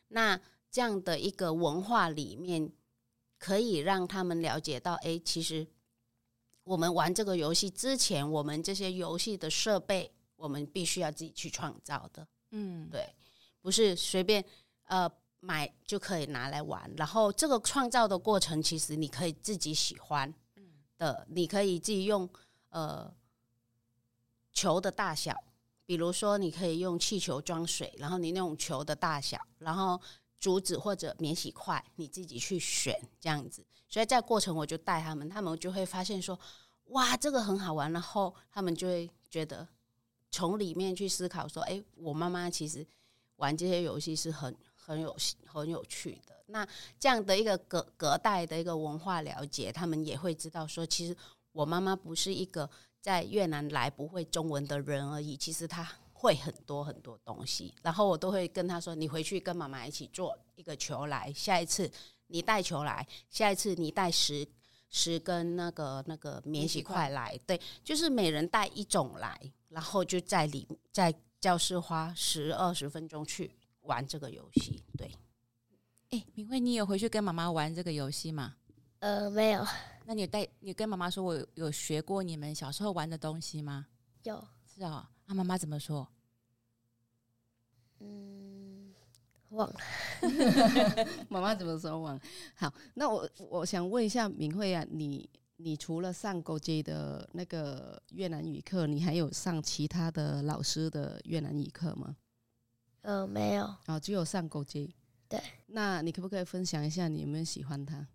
[0.09, 0.37] 那
[0.69, 2.69] 这样的一个文化里面，
[3.37, 5.65] 可以让他们了解到，哎，其实
[6.65, 12.27] 我们玩这个游戏之前，我们这些游戏的设备，我们必须要自己去创造的。
[12.51, 13.15] 嗯，对，
[13.61, 14.43] 不是随便
[14.83, 16.91] 呃买就可以拿来玩。
[16.97, 20.33] 然后这个创造的过程，其实你可以自己喜欢
[20.97, 22.29] 的，你可以自己用
[22.69, 23.13] 呃
[24.51, 25.35] 球的大小，
[25.85, 29.99] 比如说你可以用气球装水，然后你那种球的大小，然后
[30.39, 33.65] 竹子或者免洗筷，你自己去选这样子。
[33.87, 36.39] 所以在过程我就带他们，他们就会发现说，
[36.85, 37.91] 哇，这个很好玩。
[37.91, 39.67] 然后他们就会觉得。
[40.31, 42.85] 从里面去思考，说：“哎，我妈妈其实
[43.37, 44.55] 玩这些游戏是很
[44.89, 46.35] 很有很有趣的。
[46.47, 46.67] 那
[46.99, 51.15] 这样的一个隔隔代的一个文化了解，他们也会知道说，其实
[51.51, 52.67] 我妈妈不是一个
[52.99, 57.71] 在越南来不会中文的人而已，其实她会很多很多东西。
[57.83, 61.91] 然后我都会跟她说：‘你回去跟妈妈一起做一个球来，下一次
[62.25, 64.47] 你带球来，下一次你带十
[64.89, 73.51] 十根那个那个免洗筷来，对，就是每人带一种来。’然后就在里在教室花十二十分钟去
[73.89, 74.81] 玩这个游戏。
[74.95, 75.11] 对，
[76.11, 78.55] 哎，明慧，你有回去跟妈妈玩这个游戏吗？
[78.99, 79.65] 呃，没有。
[80.05, 83.87] 那你带你跟妈妈说，我有，学过你们小时候玩的东西吗？
[84.23, 84.47] 有。
[84.73, 86.07] 是啊、哦，那妈妈怎么说？
[87.99, 88.93] 嗯，
[89.49, 89.75] 忘了。
[91.27, 92.21] 妈妈怎么说忘了？
[92.55, 95.27] 好，那我我想问一下明慧啊，你。
[95.61, 102.15] 你除了上高阶的那个越南语课，你还有上其他的老师的越南语课吗？
[103.01, 103.65] 呃，没有。
[103.87, 104.89] 哦，只有上高阶。
[105.27, 105.41] 对。
[105.67, 108.07] 那你可不可以分享一下你有没有喜欢他？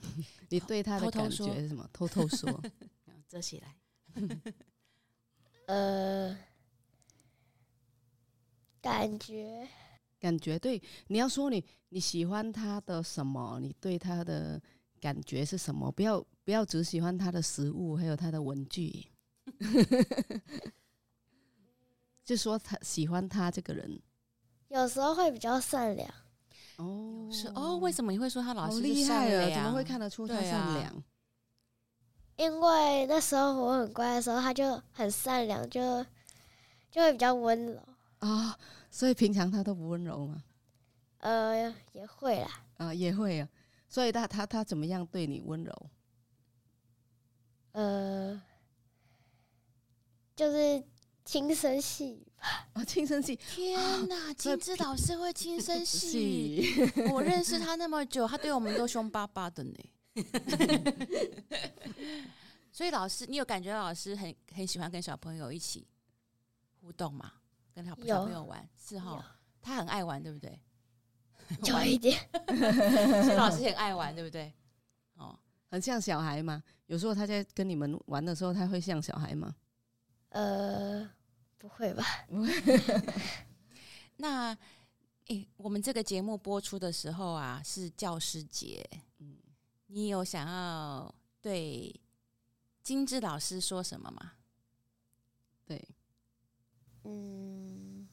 [0.50, 1.88] 你对他的感觉是什么？
[1.92, 2.62] 偷偷说。
[3.28, 3.76] 遮起来。
[5.66, 6.36] 呃，
[8.80, 9.66] 感觉。
[10.18, 13.58] 感觉对，你要说你你喜欢他的什么？
[13.60, 14.60] 你对他的
[15.00, 15.90] 感觉是什么？
[15.92, 16.24] 不要。
[16.46, 19.04] 不要只喜欢他的食物，还有他的文具，
[22.26, 24.02] 就说他喜欢他这个人。
[24.68, 26.10] 有时候会比较善良。
[26.76, 29.48] 哦，是哦，为什么你会说他老师厉害了？
[29.54, 30.92] 怎么会看得出他善良？
[30.92, 31.04] 啊、
[32.34, 36.04] 因为那时候我很乖的时候，他就很善良，就
[36.90, 37.78] 就会比较温柔
[38.18, 38.58] 啊、哦。
[38.90, 40.42] 所以平常他都不温柔吗？
[41.18, 42.48] 呃，也会啦。
[42.76, 43.48] 啊、呃，也会啊。
[43.88, 45.90] 所以他他他怎么样对你温柔？
[47.72, 48.42] 呃，
[50.34, 50.82] 就是
[51.26, 52.68] 轻声细语吧。
[52.74, 53.36] 啊，轻声细语。
[53.36, 56.90] 天哪，金枝老师会轻声细语。
[57.12, 59.74] 我认识他那么久，他对我们都凶巴巴的呢。
[62.70, 65.86] 所以老师，你有感觉老师很很喜欢跟小朋友一起
[66.80, 67.32] 互动吗？
[67.74, 69.36] 跟他小朋友玩是哈？
[69.60, 70.58] 他很爱玩，对不对？
[71.64, 72.16] 有一点。
[72.46, 74.54] 所以老师很爱玩，对不对？
[75.16, 75.36] 哦。
[75.68, 76.62] 很像小孩嘛？
[76.86, 79.52] 有时候他在跟你们玩的时候，他会像小孩吗？
[80.30, 81.08] 呃，
[81.58, 82.04] 不会吧。
[84.16, 84.50] 那，
[85.26, 88.88] 诶、欸，我们这个节目播出的时候啊，是教师节。
[89.18, 89.36] 嗯，
[89.86, 91.94] 你有想要对
[92.82, 94.32] 金枝老师说什么吗？
[95.66, 95.88] 对，
[97.04, 98.08] 嗯，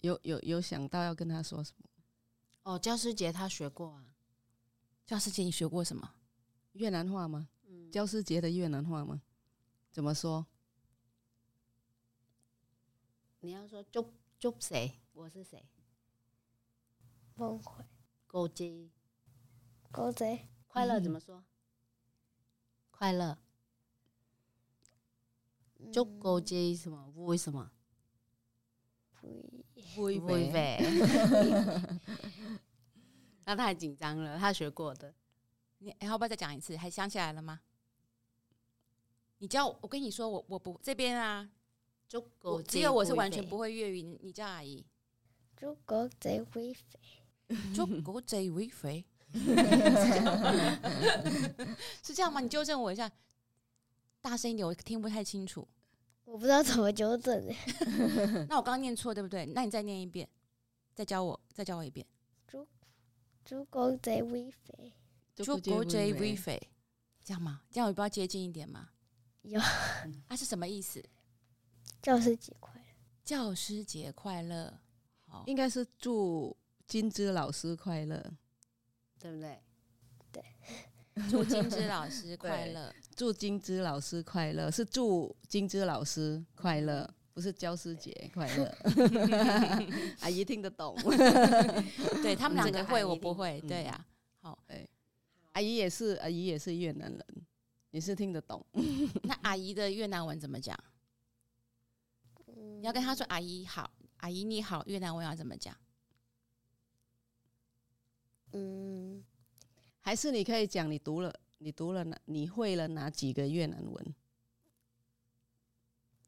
[0.00, 1.88] 有有有想到要跟他说什么？
[2.64, 4.04] 哦，教师节他学过啊。
[5.06, 6.14] 教师节你学过什么？
[6.72, 7.48] 越南话吗？
[7.68, 9.22] 嗯，教师节的越南话吗？
[9.92, 10.46] 怎么说？
[13.44, 14.90] 你要说祝祝谁？
[15.12, 15.62] 我是谁？
[17.34, 17.84] 崩溃。
[18.26, 18.90] 狗贼，
[19.92, 20.48] 狗贼。
[20.66, 21.44] 快乐怎么说？
[22.90, 23.36] 快乐。
[25.92, 27.12] 祝狗贼什么？
[27.16, 27.70] 为什么
[29.20, 32.00] ？vui vui vẻ。
[33.44, 35.14] 那太紧张了，他学过的，
[35.80, 36.78] 你要不要再讲一次？
[36.78, 37.60] 还想起来了吗？
[39.36, 41.50] 你叫我，我跟你说，我我不这边啊，
[42.14, 44.00] 就我只有我是完全不会粤语。
[44.22, 44.86] 你叫阿姨，
[45.56, 47.00] 就狗贼会飞，
[47.74, 49.04] 就狗贼会飞，
[52.04, 52.38] 是这样吗？
[52.40, 53.10] 你纠正我一下，
[54.20, 55.66] 大声一点，我听不太清楚。
[56.24, 57.44] 我不知道怎么纠正
[58.48, 59.44] 那我刚刚念错对不对？
[59.46, 60.28] 那你再念一遍，
[60.94, 62.06] 再教我，再教我一遍。
[63.44, 64.92] 猪狗贼会飞，
[65.34, 66.70] 猪狗贼会飞，
[67.24, 67.62] 这样吗？
[67.72, 68.90] 这样我不要接近一点吗？
[69.42, 69.60] 有，
[70.28, 71.04] 它 是什么意思？
[72.02, 72.80] 教师节快乐！
[73.24, 74.80] 教师节快乐！
[75.26, 78.22] 好，应该是祝金枝老师快乐，
[79.18, 79.58] 对不对？
[80.32, 80.44] 对，
[81.30, 87.08] 祝金枝老师 快乐，祝金枝老师快乐，是祝金枝老师快乐。
[87.34, 88.72] 不是教师节快乐，
[90.22, 90.94] 阿姨听得懂。
[92.22, 93.60] 对他们两个会，我不会。
[93.62, 94.06] 对呀、啊，
[94.50, 94.88] 好，对，
[95.50, 97.26] 阿姨也是，阿姨也是越南人，
[97.90, 98.64] 你是听得懂。
[99.24, 100.78] 那阿姨的越南文怎么讲？
[102.84, 105.74] 你要跟他说阿姨好，阿姨你好，越南文要怎么讲？
[108.52, 109.24] 嗯，
[110.02, 114.14] 还是你可以讲你读了，你读了哪，你会了哪几个越南文？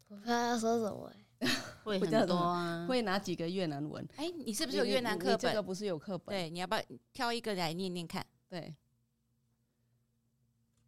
[0.09, 1.49] 我怕要说什么、欸？
[1.85, 4.03] 会很多啊，会哪几个越南文？
[4.16, 5.38] 哎、欸，你是不是有越南课本？
[5.38, 6.35] 这个不是有课本？
[6.35, 8.27] 对，你要不要挑一个来念念看？
[8.49, 8.75] 对，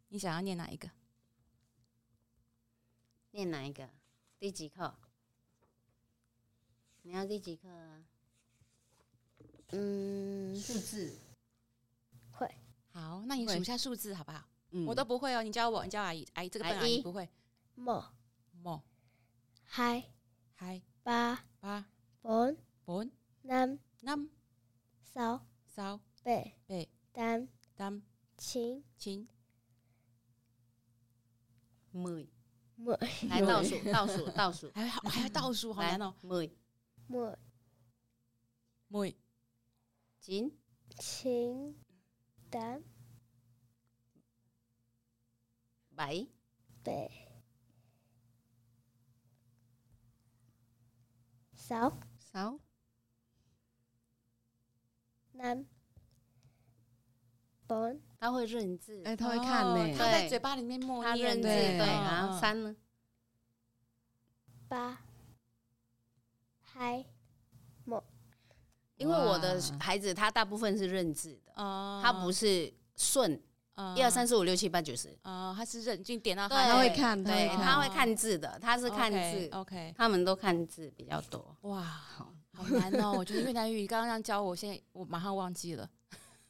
[0.07, 0.89] 你想要念哪一个？
[3.29, 3.87] 念哪一个？
[4.39, 4.97] 第几课？
[7.03, 8.03] 你要第几课啊？
[9.71, 11.15] 嗯，数字。
[12.31, 12.49] 会。
[12.91, 14.43] 好，那你数一下数字好不好？
[14.71, 17.01] 嗯，我都不会哦，你教我，你教阿姨，阿姨这个本阿姨。
[17.01, 17.27] 不会。
[17.75, 18.03] 莫。
[18.61, 18.83] 莫。
[19.63, 20.03] 嗨。
[20.55, 20.81] 嗨。
[21.03, 21.43] 八。
[21.59, 21.85] 八。
[22.21, 23.09] bốn bốn
[23.43, 24.27] năm năm
[25.13, 25.39] sáu
[25.75, 28.01] sáu bảy bảy tám tám
[28.37, 29.25] chín chín
[31.93, 32.27] mười。
[32.77, 32.97] Mười。
[33.29, 36.13] 来倒数 倒数倒数，还好还要倒数，好难哦。
[36.23, 36.51] mười
[37.09, 37.17] 妹
[38.87, 39.15] 妹
[40.19, 40.55] 琴
[40.99, 41.75] 琴
[42.51, 42.83] 弹
[45.95, 46.27] 白
[46.83, 47.09] 白
[51.55, 52.59] 扫扫
[55.31, 55.65] 南
[57.65, 62.75] 本他会认字，哎、他会看呢、他在嘴巴里面默，他认字对，然后三呢
[64.67, 65.08] 八。
[66.79, 67.03] 嗨
[68.95, 71.99] 因为我的孩子他大部分是认字的，哦。
[72.01, 73.37] 他不是顺。
[73.95, 79.49] 一二三四五六七八九十，哦，他是认，就点到他他会看，他对，会看，他会看字的，他是看字。
[79.51, 81.55] OK，他们都看字比较多。
[81.61, 82.33] 哇，好。
[82.53, 83.13] 好难哦！
[83.17, 85.89] 我觉得越南语刚刚教我，现在我马上忘记了。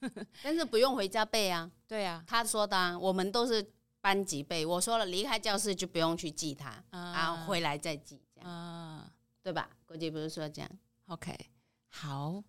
[0.41, 3.63] 但是不用回家背啊，对啊，他说的啊，我们都是
[4.01, 4.65] 班级背。
[4.65, 7.13] 我说了，离开教室就不用去记他，啊。
[7.13, 8.49] 然后回来再记，这样。
[8.49, 9.11] 啊
[9.41, 9.69] 对吧？
[9.86, 10.69] 国际不是说这样
[11.08, 11.36] ，OK，
[11.88, 12.43] 好，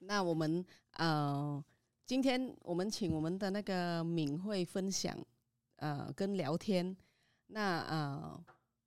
[0.00, 1.64] 那我们呃，
[2.04, 5.16] 今天我们请我们的那个敏慧分享
[5.76, 6.96] 呃跟聊天。
[7.46, 8.44] 那呃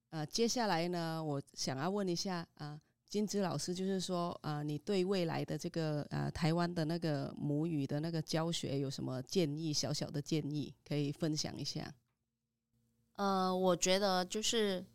[0.10, 2.72] 呃，接下来呢，我想要问一下啊。
[2.72, 9.72] 呃金枝老师，就是说，啊、呃，你对未来的这个呃台湾的那个母语的那个教学有什么建议？
[9.72, 11.90] 小小的建议可以分享一下。
[13.16, 14.86] 呃，我觉得就是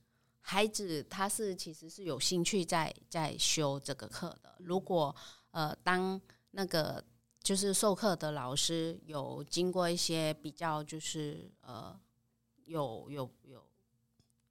[0.43, 4.55] 孩子他是其实是有兴趣在在修这个课的。
[4.59, 5.15] 如果
[5.53, 7.03] 呃当那个
[7.43, 11.99] 就是授课的老师有经过一些比较就是呃
[12.67, 13.65] 有有有。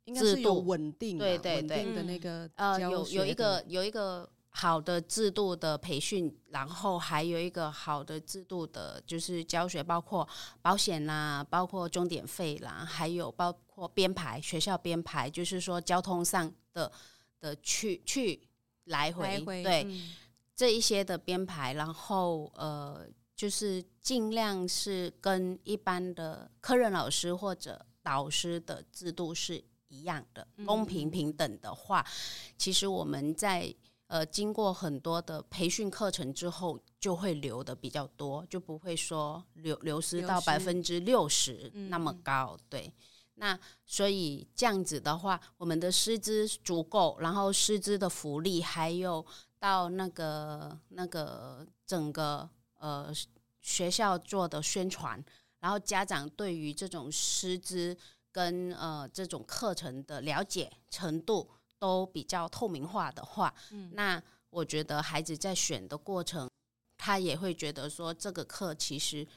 [0.06, 10.28] 应该是有稳定，对对对，的那个呃，有有一个有一个好的制度的培训，然后还有一个好的制度的，就是教学，包括
[10.60, 16.92] 保险啦，包括钟点费啦，还有包括编排学校编排，就是说交通上的
[17.40, 18.48] 的去去
[18.86, 20.16] 来回，来回对、嗯、
[20.56, 29.64] 这一些的编排，然后呃，就是尽量是跟一般的科任老师或者导师的制度是。
[29.94, 33.76] 一样的公平平等的话，嗯、其实我们在
[34.08, 42.58] 呃经过很多的培训课程之后，就会留的比较多，就不会说流流失到百分之六十那么高。
[42.58, 42.94] 嗯、对，
[43.42, 49.26] 那所以这样子的话，我们的师资足够，然后师资的福利，还有
[49.60, 53.12] 到那个那个整个呃
[53.60, 55.22] 学校做的宣传，
[55.60, 57.98] 然后家长对于这种师资。
[58.34, 66.50] 跟呃这种课程的了解程度都比较透明化的话，嗯，那我觉得孩子在选的过程，
[66.98, 69.28] 他也会觉得说这个课其实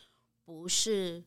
[0.44, 1.24] 不是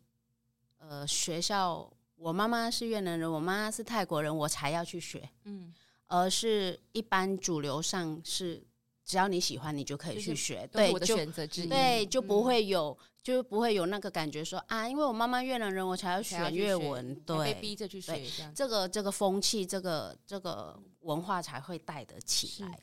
[0.77, 5.73] 呃学校，我妈妈是越南人，我妈妈是泰国人，我才要去学，嗯，
[6.07, 8.61] 而是一般主流上是。
[9.05, 10.67] 只要你喜欢，你就可以去学。
[10.69, 11.67] 对，我的选择之一。
[11.67, 17.15] 对，就不会有，嗯、就不会有那个感觉说啊，因为我妈妈越南人，我才要学越文。
[17.21, 22.77] 对，被逼着去学这，这个这个风气，这个这个文化才会带得起来。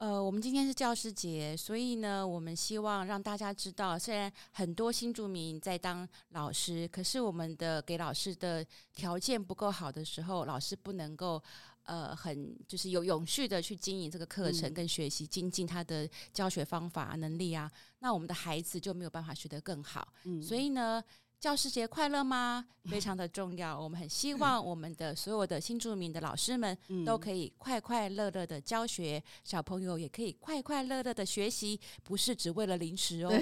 [0.00, 11.40] 呃，我们今天是教师节，所以呢，我们希望让大家知道，虽然很多新住民在当老师，可是我们的给老师的条件不够好的时候，老师不能够。
[11.84, 20.06] 呃，很就是有永续的去经营这个课程跟学习，精进他的教学方法能力啊，那我们的孩子就没有办法学得更好。
[20.22, 21.02] 嗯，所以呢，
[21.40, 22.66] 教师节快乐吗？
[22.84, 23.80] 非常的重要。
[23.80, 33.32] 我们很希望我们的所有的新住民的老师们都可以快快乐乐的教学，小朋友也可以快快乐乐的学习，不是只为了零食哦。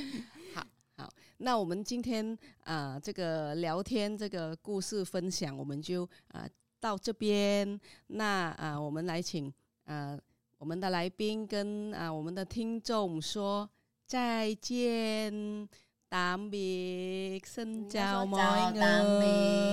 [0.54, 0.66] 好
[0.96, 2.32] 好，那我们今天
[2.64, 7.78] 啊、呃，这个聊天这个故事分享，我们就啊、呃、到这边。
[8.06, 9.46] 那啊、呃，我们来请
[9.84, 10.20] 啊、呃、
[10.56, 13.68] 我们的来宾跟啊、呃、我们的听众说
[14.06, 15.68] 再见。
[16.10, 18.72] 当别深交莫爱，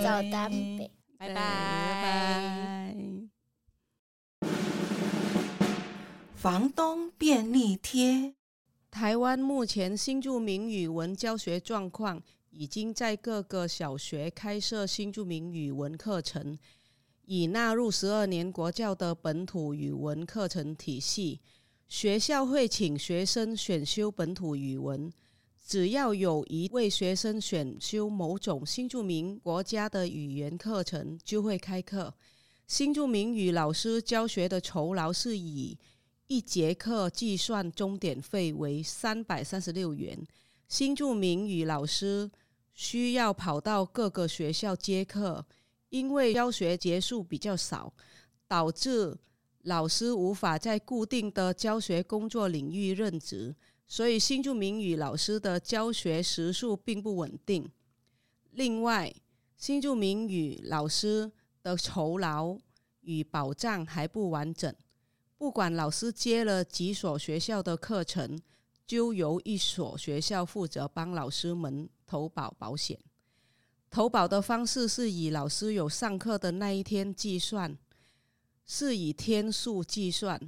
[0.03, 2.93] 早当别，拜拜。
[6.33, 8.33] 房东便利贴。
[8.91, 16.57] 台湾目前新住民语文教学状况，已经在各个小学开设新住民语文课程，
[17.23, 21.39] 已纳入十二年国教的本土语文课程体系。
[21.87, 25.09] 学校会请学生选修本土语文。
[25.65, 32.13] 只要有一位学生选修某种新住民国家的语言课程，就会开课。
[32.67, 35.75] 新住民语老师教学的酬劳是以
[36.27, 40.23] 一节课计算，钟点费为三百三十六元。
[40.67, 42.29] 新住民语老师
[42.75, 45.43] 需要跑到各个学校接课，
[45.89, 47.91] 因为教学节数比较少，
[48.47, 49.17] 导致
[49.63, 53.55] 老师无法在固定的教学工作领域任职。
[53.87, 57.69] 所以新住民语老师的教学时数并不稳定。
[58.51, 59.13] 另外，
[59.57, 61.31] 新住民语老师
[61.61, 62.57] 的酬劳
[63.01, 64.73] 与保障还不完整。
[65.37, 68.39] 不管老师接了几所学校的课程，
[68.87, 72.97] 就由一所学校负责帮老师们投保保险。
[73.89, 77.77] 投保的方式是以老师有上课的那一天计算，
[78.65, 80.39] 是以天数计算，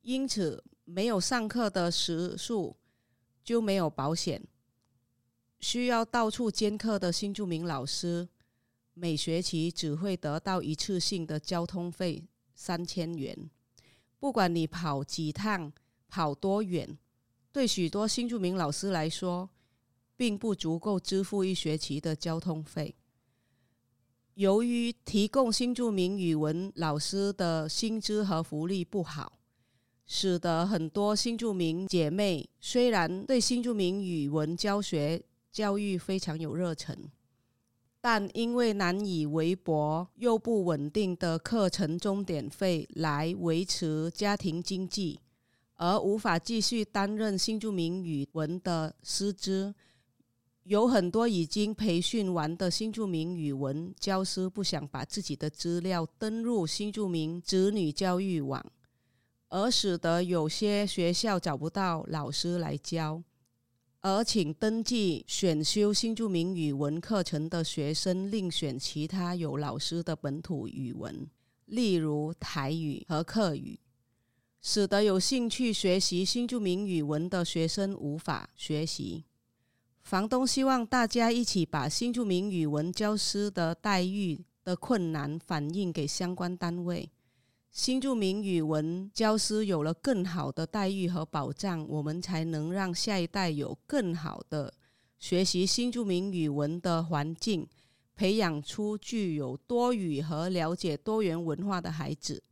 [0.00, 2.76] 因此，没有上课的时数
[3.44, 4.42] 就没有保险。
[5.60, 8.28] 需要到处兼课的新住民老师，
[8.94, 12.24] 每学期只会得到一次性的交通费
[12.54, 13.50] 三千元。
[14.18, 15.72] 不管你跑几趟、
[16.08, 16.98] 跑多远，
[17.52, 19.48] 对许多新住民老师来说，
[20.16, 22.94] 并不足够支付一学期的交通费。
[24.34, 29.38] 由于提供新住民语文老师的薪资和福利不好。
[30.14, 36.94] 使得很多新住民姐妹虽然对新住民语文教学教育非常有热忱，
[37.98, 45.18] 但因为难以微薄又不稳定的课程终点费来维持家庭经济，
[45.76, 49.74] 而无法继续担任新住民语文的师资。
[50.64, 58.62] 有很多已经培训完的新住民语文教师不想把自己的资料登入新住民子女教育网。
[59.52, 63.22] 而使得有些学校找不到老师来教，
[64.00, 71.28] 而请登记选修新住民语文课程的学生另选其他有老师的本土语文，
[71.66, 73.78] 例如台语和客语，
[74.62, 79.26] 使得有兴趣学习新住民语文的学生无法学习。
[80.00, 87.10] 房东希望大家一起把新住民语文教师的待遇的困难反映给相关单位。
[87.72, 94.74] 新住民语文教师有了更好的待遇和保障，我们才能让下一代有更好的
[95.18, 97.66] 学习新住民语文的环境，
[98.14, 102.42] 培养出具有多语和了解多元文化的孩子。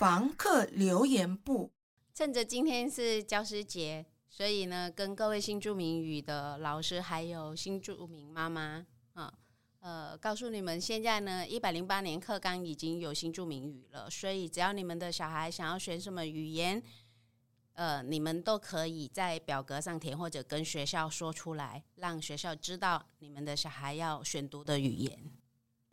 [0.00, 1.70] 房客留言簿，
[2.12, 9.32] 趁着今天是教师节，所以呢，跟各位新住民语的老师还有新住民妈妈啊。
[9.86, 16.82] 呃，告诉你们，现在呢，一百零八年课纲已经有新著名语了，所以只要你们的小孩想要学什么语言，
[17.74, 25.30] 呃，你们都可以在表格上填，或者跟学校说出来，让学校知道你们的小孩要选读的语言。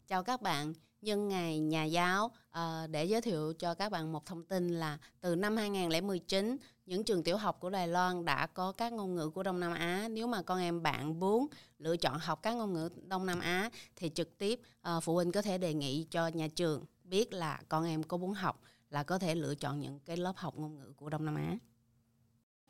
[0.08, 0.74] 教各班。
[1.06, 5.36] Nhưng ngày nhà giáo uh, để giới thiệu cho các bạn một thông tin là từ
[5.36, 9.44] năm 2019 những trường tiểu học của Đài Loan đã có các ngôn ngữ của
[9.44, 10.08] Đông Nam Á.
[10.12, 11.48] Nếu mà con em bạn muốn
[11.80, 14.60] lựa chọn học các ngôn ngữ Đông Nam Á thì trực tiếp
[14.98, 18.18] uh, phụ huynh có thể đề nghị cho nhà trường biết là con em có
[18.18, 21.26] muốn học là có thể lựa chọn những cái lớp học ngôn ngữ của Đông
[21.26, 21.58] Nam Á.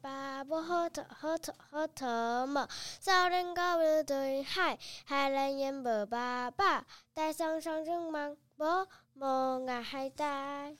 [0.04, 2.68] ba bố hơ thở hơ thở hơ thở mở
[3.00, 6.82] sao đến cao bờ đời hai hai là nhân bờ ba ba
[7.14, 8.84] tại song song rừng măng bố
[9.16, 10.78] mồ ngà hai tai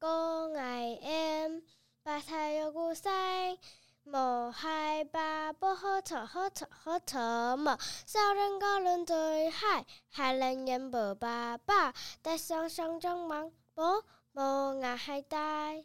[0.00, 1.60] cô ngày em
[2.04, 3.56] ba thay yêu cô say
[4.04, 7.76] mồ hai ba bố hơ thở hơ thở hơ thở mở
[8.06, 12.98] sao đến cao bờ đời hai hai là nhân bờ ba ba tại song song
[12.98, 14.00] rừng măng bố
[14.34, 15.84] mồ ngà hai tai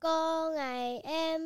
[0.00, 1.38] 高爱矮，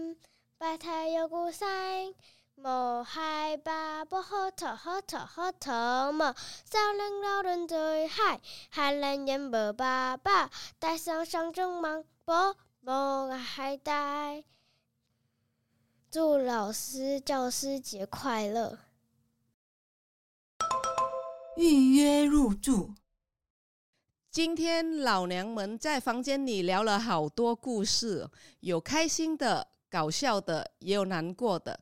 [0.58, 2.14] 白太又孤山，
[2.54, 6.32] 莫害怕，不好吵，好吵，好吵么？
[6.64, 8.40] 少林老人最嗨，
[8.70, 10.48] 喊人人不爸爸，
[10.78, 12.32] 带上上阵忙不
[12.78, 14.44] 莫害呆。
[16.08, 18.78] 祝老师教师节快乐！
[21.56, 22.94] 预约入住。
[24.34, 28.28] 今天老娘们在房间里聊了好多故事，
[28.58, 31.78] 有开心的、搞笑的，也有难过的。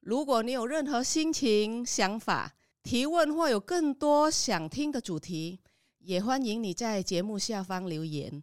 [0.00, 5.60] 如果你有任何心情、想法、提问，或有更多想听的主题，
[5.98, 8.42] 也欢迎你在节目下方留言，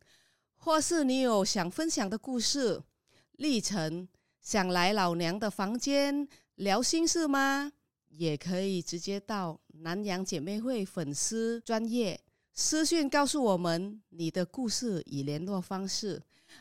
[0.57, 2.83] 或是你有想分享的故事、
[3.31, 4.07] 历程。
[4.39, 6.27] 想来老娘的房间
[6.57, 7.71] 聊心事吗？
[8.09, 12.21] 也可以直接到南洋姐妹会粉丝专业
[12.59, 16.19] 私讯告诉我们你的故事与联络方式。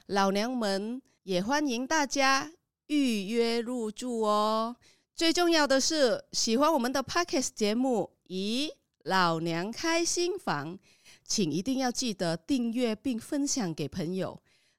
[0.09, 2.53] 老娘们也欢迎大家
[2.89, 4.77] 预约入住哦。
[5.15, 8.69] 最重要的是，喜欢我们的 Podcast 节目，咦，
[9.05, 10.79] 老娘开心房，
[11.25, 14.39] 请一定要记得订阅并分享给朋友。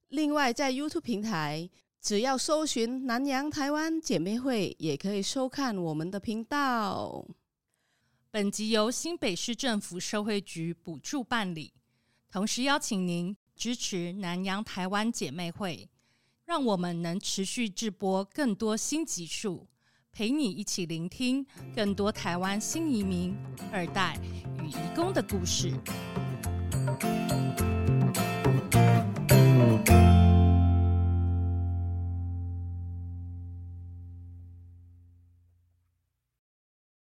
[0.09, 1.67] 另外，在 YouTube 平台。
[1.99, 7.25] 只要搜寻南洋台湾姐妹会，也可以收看我们的频道。
[8.37, 11.73] 本集由新北市政府社会局补助办理，
[12.29, 15.89] 同时邀请您支持南洋台湾姐妹会，
[16.45, 19.67] 让我们能持续直播更多新集数，
[20.11, 21.43] 陪你一起聆听
[21.75, 23.35] 更多台湾新移民、
[23.71, 24.19] 二代
[24.61, 25.73] 与移工的故事。